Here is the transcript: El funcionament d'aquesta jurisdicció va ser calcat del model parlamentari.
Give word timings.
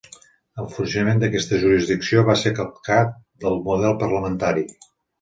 El 0.63 0.69
funcionament 0.77 1.21
d'aquesta 1.25 1.59
jurisdicció 1.65 2.25
va 2.31 2.39
ser 2.47 2.55
calcat 2.63 3.15
del 3.47 3.63
model 3.71 3.99
parlamentari. 4.07 4.69